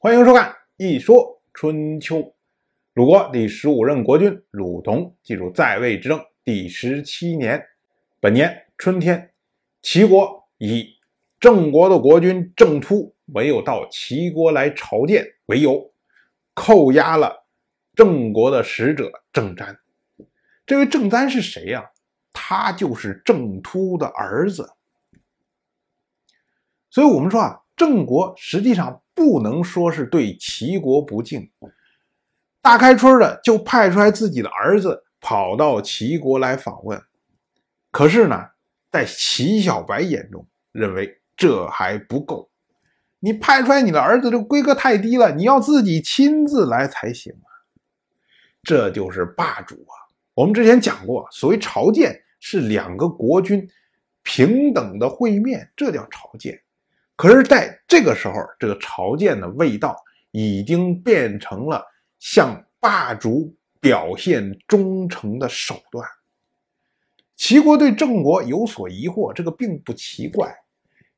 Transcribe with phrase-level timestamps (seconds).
[0.00, 2.18] 欢迎收看《一说春秋》。
[2.94, 7.60] 鲁国第十五任国君鲁同进入在位执政第十七年，
[8.20, 9.34] 本年春天，
[9.82, 10.86] 齐国以
[11.40, 15.92] 郑国的国君郑突没有到齐国来朝见为由，
[16.54, 17.48] 扣押了
[17.96, 19.76] 郑国的使者郑瞻。
[20.64, 21.90] 这位郑瞻是谁呀？
[22.32, 24.70] 他就是郑突的儿子。
[26.88, 31.50] 所以，我们说啊，郑国实际上不能说是对齐国不敬，
[32.62, 37.02] 大开春的就派出来自己的儿子跑到齐国来访问。
[37.90, 38.50] 可是呢，
[38.92, 42.48] 在齐小白眼中，认为这还不够，
[43.18, 47.50] 你派出来你的儿子，这规格太低了，你要自己亲自来才行啊！
[48.62, 50.06] 这就是霸主啊！
[50.34, 53.68] 我们之前讲过，所谓朝见是两个国君
[54.22, 56.62] 平等的会面，这叫朝见。
[57.18, 59.96] 可是，在这个时候，这个朝见的味道
[60.30, 61.84] 已经变成了
[62.20, 66.08] 向霸主表现忠诚的手段。
[67.34, 70.54] 齐国对郑国有所疑惑，这个并不奇怪，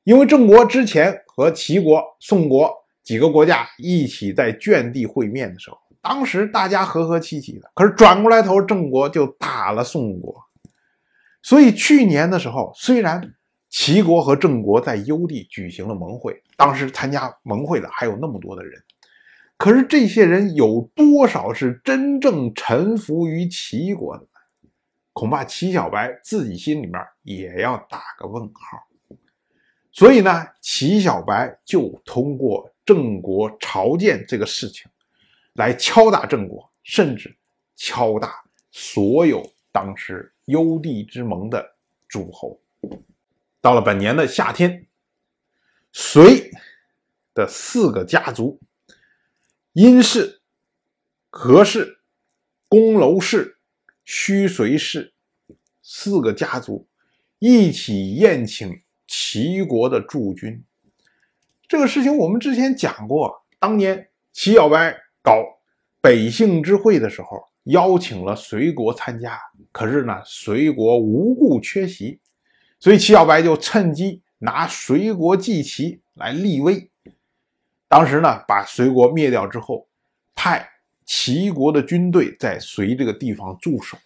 [0.04, 7.70] 因为郑国之前和齐国、宋国几个国家一起在圈地会面的时候，当时大家和和气气的。
[7.74, 10.34] 可是转过来头，郑国就打了宋国，
[11.42, 13.34] 所以去年的时候，虽然。
[13.70, 18.82] 齐国和郑国在幽地举行了盟会，当时参加盟会的还有那么多的人，
[19.56, 24.26] 可是这些人有多少是真正臣服于齐国的？
[25.12, 28.78] 恐怕齐小白自己心里面也要打个问号。
[29.92, 34.90] 所以呢，齐小白就通过郑国朝见这个事情，
[35.54, 37.36] 来敲打郑国，甚至
[37.76, 41.64] 敲打所有当时幽地之盟的
[42.08, 42.58] 诸侯。
[43.62, 44.86] 到了本年的夏天，
[45.92, 46.50] 隋
[47.34, 48.58] 的四个家族——
[49.74, 50.40] 殷氏、
[51.28, 52.00] 何氏、
[52.68, 53.58] 公楼氏、
[54.06, 55.12] 胥随氏
[55.82, 56.88] 四个家族
[57.38, 60.64] 一起宴请齐国的驻军。
[61.68, 65.44] 这个事情我们之前讲过，当年齐小白搞
[66.00, 69.38] 北杏之会的时候，邀请了隋国参加，
[69.70, 72.18] 可是呢，隋国无故缺席。
[72.80, 76.90] 所以齐小白就趁机拿隋国祭旗来立威。
[77.86, 79.86] 当时呢，把隋国灭掉之后，
[80.34, 80.66] 派
[81.04, 83.98] 齐国的军队在隋这个地方驻守。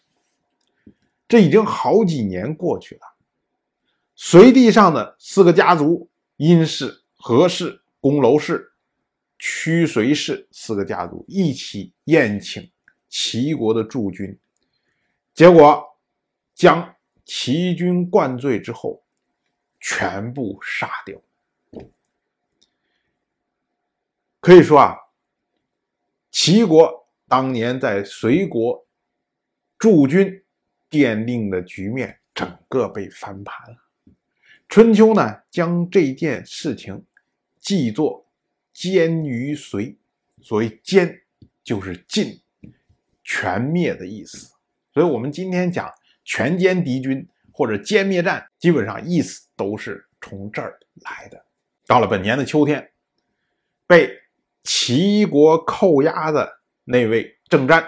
[1.29, 3.01] 这已经好几年过去了，
[4.17, 8.73] 隋地上的四个家族——殷氏、何氏、公楼氏、
[9.39, 12.69] 屈随氏四个家族一起宴请
[13.09, 14.37] 齐国的驻军，
[15.33, 15.85] 结果
[16.55, 16.94] 将。
[17.25, 19.03] 齐军灌醉之后，
[19.81, 21.21] 全部杀掉。
[24.41, 24.97] 可以说啊，
[26.31, 28.87] 齐国当年在隋国
[29.79, 30.45] 驻军
[30.91, 33.79] 奠定的局面，整个被翻盘了。
[34.69, 37.07] 春秋呢，将这件事情
[37.59, 38.27] 记作
[38.77, 39.97] “歼于隋”，
[40.43, 41.23] 所谓“歼”
[41.65, 42.43] 就是尽、
[43.23, 44.53] 全灭的意思。
[44.93, 45.91] 所以，我们今天讲。
[46.25, 51.45] 全歼敌军或者歼灭战，基本上意思都是从这儿来的。
[51.87, 52.91] 到了本年的秋天，
[53.87, 54.11] 被
[54.63, 57.87] 齐国扣押的那位郑瞻，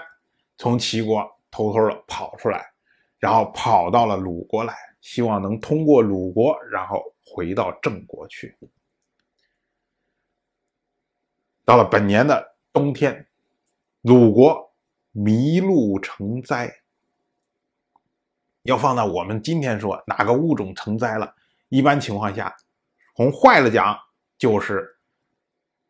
[0.57, 2.71] 从齐国偷偷的跑出来，
[3.17, 8.55] 然后跑到了鲁国来，希望能通过鲁国，然后回到郑国去。
[11.65, 13.27] 到了本年的冬天，
[14.01, 14.73] 鲁国
[15.15, 16.73] 麋鹿成灾。
[18.67, 21.33] 要放到我们今天说，哪个物种成灾了？
[21.69, 22.53] 一般情况下，
[23.15, 23.97] 从坏了讲，
[24.37, 24.85] 就是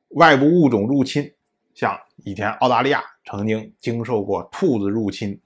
[0.10, 1.28] 外部物种入侵。
[1.74, 5.40] 像以前澳大利亚曾经经受过兔子入侵，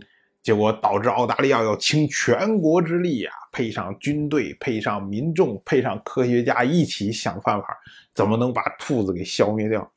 [0.44, 7.78] 结果导致澳大利亚要倾全国之力啊，配上军队，配上民众，配上科学家一起想办法，
[8.14, 9.90] 怎么能把兔子给消灭掉？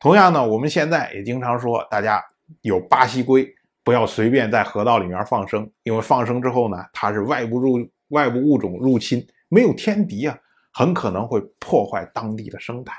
[0.00, 2.20] 同样呢，我们现在也经常说，大家
[2.62, 3.54] 有巴西龟。
[3.88, 10.38] 不要随便在河道里面放生，因为放生之后呢，它是外部入外部物种入侵，没有天敌啊，
[10.74, 12.92] 很可能会破坏当地的生态。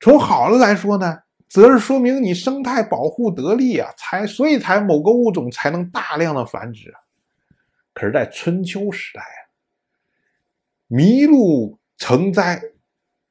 [0.00, 1.18] 从好了来说呢，
[1.48, 6.94] 则是说明你生态保护得力啊，才所以才某个物种才能大量的繁殖。
[7.94, 9.40] 可是，在春秋时代啊，
[10.90, 12.60] 麋鹿成灾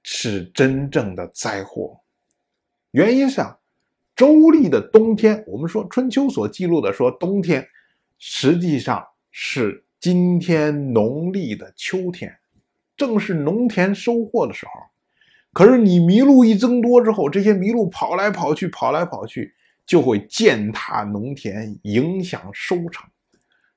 [0.01, 2.01] 是真正的灾祸，
[2.89, 3.58] 原因是啊。
[4.19, 7.65] 周历的冬天，我们说春秋所记录的说冬天，
[8.17, 9.01] 实际上
[9.31, 12.37] 是今天农历的秋天，
[12.97, 14.71] 正是农田收获的时候。
[15.53, 19.53] 可是你麋鹿一增多之后，这些麋鹿跑来跑去，跑来跑去，
[19.85, 23.09] 就会践踏农田，影响收成。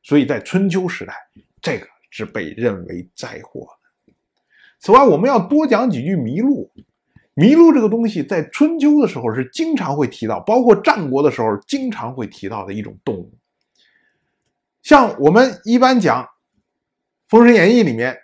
[0.03, 1.15] 所以在春秋时代，
[1.61, 4.12] 这个是被认为灾祸的。
[4.81, 6.69] 此外，我们要多讲几句麋鹿。
[7.37, 13.32] 麋鹿这个东西，在春秋的时候是经常会提到，包括战国的时候经常会提到的一种动物。
[14.82, 16.25] 像我们一般讲
[17.29, 18.19] 《封神演义》里面，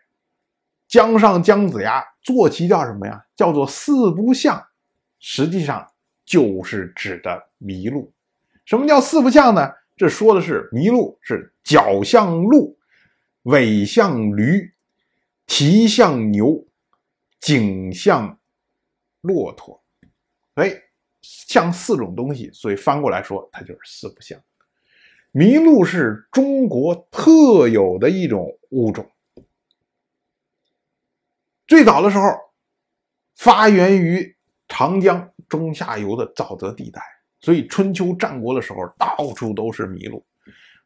[0.86, 3.24] 姜尚姜子牙坐骑叫什么呀？
[3.34, 4.62] 叫做四不像，
[5.18, 5.86] 实际上
[6.26, 8.12] 就是指的麋鹿。
[8.66, 9.70] 什么叫四不像呢？
[9.96, 12.76] 这说的是麋鹿是脚像鹿，
[13.44, 14.72] 尾像驴，
[15.46, 16.66] 蹄像牛，
[17.40, 18.37] 颈像。
[19.20, 19.82] 骆驼，
[20.54, 20.72] 哎，
[21.22, 24.40] 像四种东西，所以翻过来说，它就是四不像。
[25.32, 29.10] 麋鹿是中国特有的一种物种，
[31.66, 32.24] 最早的时候
[33.36, 34.36] 发源于
[34.68, 37.02] 长江中下游的沼泽地带，
[37.40, 40.24] 所以春秋战国的时候到处都是麋鹿。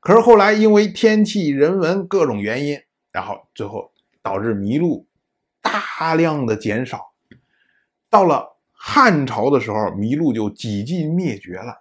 [0.01, 2.77] 可是后来因为天气、人文各种原因，
[3.13, 5.07] 然后最后导致麋鹿
[5.61, 7.12] 大量的减少。
[8.13, 11.75] 到了汉朝的时候，麋鹿就几近灭绝了。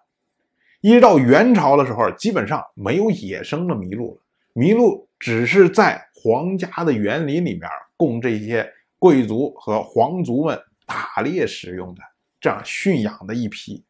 [0.79, 4.21] 一直到元朝的时候，基本上没有野生的麋鹿了。
[4.53, 8.65] 麋鹿只是在皇家的园林里面供这些
[8.97, 12.01] 贵族和皇族们打猎使用的，
[12.39, 13.83] 这样驯养的一批。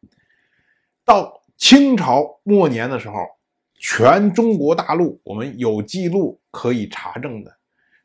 [1.04, 3.14] 到清朝末年的时候，
[3.78, 7.56] 全中国大陆我们有记录可以查证的，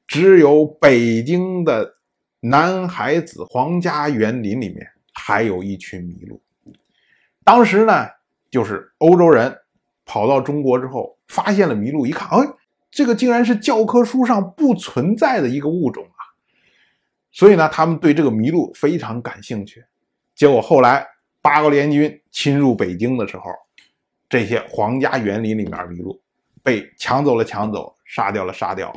[0.06, 1.97] 只有北京的。
[2.40, 6.42] 南海子皇家园林里面还有一群麋鹿。
[7.44, 8.08] 当时呢，
[8.52, 9.58] 就是欧洲人
[10.06, 12.48] 跑到中国之后，发现了麋鹿，一看，哎，
[12.92, 16.22] 这个竟然是教科书上不存在的一个物种啊！
[17.32, 19.84] 所以呢，他们对这个麋鹿非常感兴趣。
[20.36, 21.08] 结果后来
[21.42, 23.52] 八国联军侵入北京的时候，
[24.30, 26.22] 这些皇家园林里面麋鹿
[26.62, 28.94] 被抢走了，抢走，杀掉了，杀掉。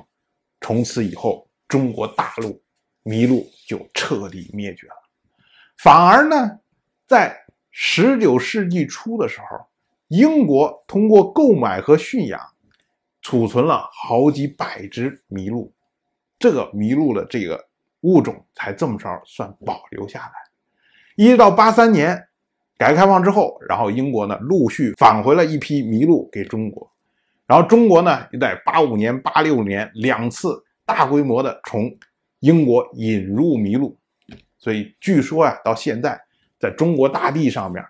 [0.60, 2.60] 从此以后，中国大陆。
[3.04, 4.94] 麋鹿就彻底灭绝了。
[5.76, 6.58] 反而呢，
[7.06, 9.66] 在十九世纪初的时候，
[10.08, 12.40] 英国通过购买和驯养，
[13.22, 15.72] 储存了好几百只麋鹿，
[16.38, 17.66] 这个麋鹿的这个
[18.00, 20.32] 物种才这么着算保留下来。
[21.16, 22.28] 一直到八三年
[22.76, 26.90] 改革开放之后，然后英国呢陆续返回了一批麋鹿给中国，
[27.46, 31.90] 然后中国呢又在八五年、八六年两次大规模的从
[32.40, 33.96] 英国引入麋鹿，
[34.58, 36.20] 所以据说呀，到现在
[36.58, 37.84] 在中国大地上面，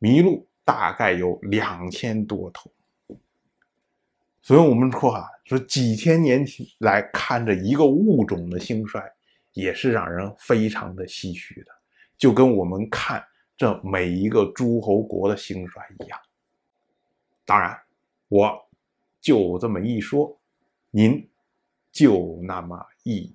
[0.00, 2.70] 麋鹿大概有两千多头。
[4.42, 6.44] 所以我们说啊，说几千年
[6.78, 9.02] 来看着一个物种的兴衰，
[9.52, 11.72] 也是让人非常的唏嘘的，
[12.16, 13.24] 就跟我们看
[13.56, 16.18] 这每一个诸侯国的兴衰一样。
[17.44, 17.76] 当然，
[18.28, 18.68] 我
[19.20, 20.38] 就这么一说，
[20.90, 21.28] 您
[21.90, 23.34] 就那么一。